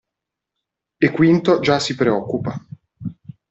E 0.97 1.11
Quinto 1.11 1.59
già 1.59 1.77
si 1.77 1.93
preoccupa… 1.93 2.59